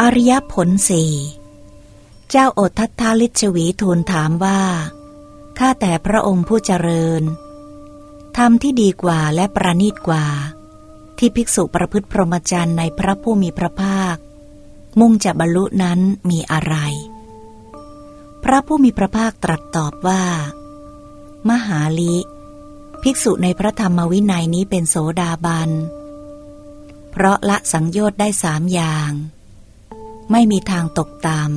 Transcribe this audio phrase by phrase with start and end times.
[0.00, 1.12] อริยผลสี่
[2.30, 4.60] เจ้าโอทัตทาลิชวีทูลถามว่า
[5.58, 7.22] ข้าแต่พระองค์ผู้เจริญ
[8.36, 10.26] ธรรมที่ดีกว่าและประณีตกว่า
[11.18, 14.16] ที่ภิกษุประพฤติพรหมจรรย์ในพระผู้มีพระภาค
[15.00, 16.00] มุ่งจะบรรลุนั้น
[16.30, 16.76] มีอะไร
[18.44, 20.24] พระผู้มีพระภาคตรัสตอบว่า
[21.50, 22.16] มหาลิ
[23.02, 25.70] ภิกษุในพระธรรมวินัยนี้เป็นโสดาบัน
[27.10, 29.12] เพราะละสังโยชน์ได้สามอย่าง
[30.30, 31.50] ไม่มีทางตกตาม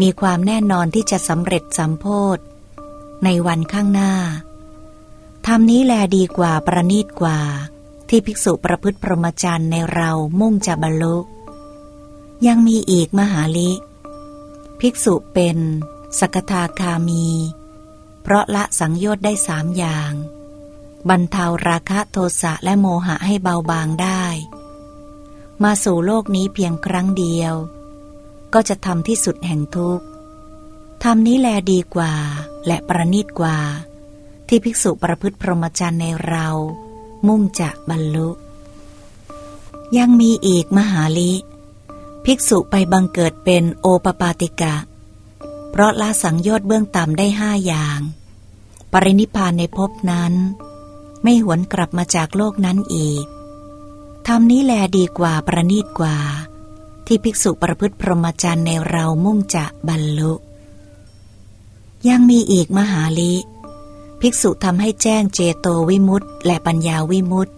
[0.00, 2.38] มีความแน่นอนที่จะสำเร็จสำโพธ
[3.24, 4.14] ในวันข้างหน้า
[5.46, 7.40] ธรรมนี้แลดีกว่าประนีตกว่า
[8.08, 11.16] ที่ภิกษุประพฤติพรหมจรรย์ในเรามุ่งจะบรรลุ
[12.46, 13.70] ยังมีอีกมหาลิ
[14.80, 15.58] ภิกษุเป็น
[16.18, 17.26] สกทาคามี
[18.22, 20.12] เพราะละสังโยชน์ได้สามอย่าง
[21.08, 24.24] บรรเทาราคะโทสะและโมหะให้เบาบางได้
[25.62, 27.54] มาสู่โลกนี้เพียงครั้งเดียว
[28.54, 30.04] ก็จะทำที่สุดแห่งทุกข์
[31.04, 32.14] ทำนี้แลดีกว่า
[32.66, 33.58] และประณีตกว่า
[34.48, 36.48] ที่ภิกษุประพฤติพรหมจรรย์ในเรา
[37.26, 38.28] มุ่งจะบรรลุ
[39.98, 41.32] ยังมีอีกมหาลิ
[42.24, 44.76] ภิกษุไปบังเกิดเป็นโอปปาติกะ
[45.70, 48.00] เพราะละสังโยชน์เบื้องต่ำได้ห้าอย่าง
[48.92, 50.32] ปรินิพานในภพนั้น
[51.22, 53.24] ไม่หวนกลับมาจากโลกนั้นอีก
[54.26, 56.16] ทำนี้แลดีกว่าประณีตกว่า
[57.12, 60.32] ที่ภิกษุประพฤติพรหมจรรย์ในเรามุ่งจะบรรลุ
[62.08, 63.34] ยังมีอีกมหาลิ
[64.20, 67.54] ภิกษุทำให้แจ้งเจโตวิมุตต์และปัญญาวิมุตต์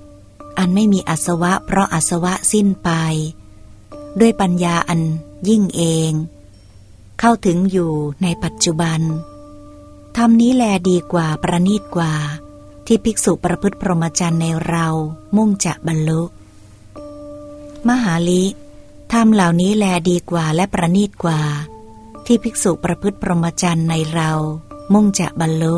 [0.59, 2.91] อันไม่มีอสวะเพราะอสวะสิ้นไป
[4.21, 5.01] ด้วยปัญญาอัน
[5.49, 6.13] ยิ่งเอง
[7.21, 9.01] เข้าถึงอยู่ในปัจจุบัน
[10.17, 12.15] ทำนี้แลดีกว่าประณีตกว่า
[12.87, 14.87] ที่ภิกษุประพฤติพรหมจรรย์ในเรา
[15.37, 16.23] มุ่งจะบรรลุ
[17.89, 18.45] มหาลิ
[19.13, 21.41] ธรรมเหล่านี้แลดีกว่าและประณีตกว่า
[22.27, 24.31] ที่ภิกษุประพฤติพรหมจรรย์ในเรา
[24.93, 25.77] มุ่งจะบรรลุ